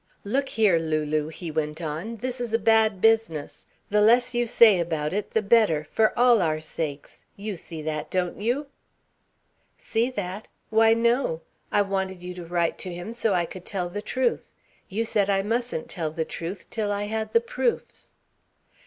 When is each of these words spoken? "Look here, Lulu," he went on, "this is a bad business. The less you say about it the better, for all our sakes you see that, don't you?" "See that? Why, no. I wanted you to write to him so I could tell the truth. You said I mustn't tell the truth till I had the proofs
"Look 0.23 0.49
here, 0.49 0.79
Lulu," 0.79 1.27
he 1.27 1.51
went 1.51 1.79
on, 1.79 2.15
"this 2.17 2.41
is 2.41 2.53
a 2.53 2.57
bad 2.57 3.01
business. 3.01 3.67
The 3.91 4.01
less 4.01 4.33
you 4.33 4.47
say 4.47 4.79
about 4.79 5.13
it 5.13 5.29
the 5.29 5.43
better, 5.43 5.83
for 5.91 6.11
all 6.17 6.41
our 6.41 6.59
sakes 6.59 7.23
you 7.35 7.55
see 7.55 7.83
that, 7.83 8.09
don't 8.09 8.41
you?" 8.41 8.65
"See 9.77 10.09
that? 10.09 10.47
Why, 10.71 10.95
no. 10.95 11.41
I 11.71 11.83
wanted 11.83 12.23
you 12.23 12.33
to 12.33 12.45
write 12.45 12.79
to 12.79 12.91
him 12.91 13.13
so 13.13 13.35
I 13.35 13.45
could 13.45 13.63
tell 13.63 13.89
the 13.89 14.01
truth. 14.01 14.53
You 14.89 15.05
said 15.05 15.29
I 15.29 15.43
mustn't 15.43 15.87
tell 15.87 16.09
the 16.09 16.25
truth 16.25 16.71
till 16.71 16.91
I 16.91 17.03
had 17.03 17.31
the 17.33 17.39
proofs 17.39 18.13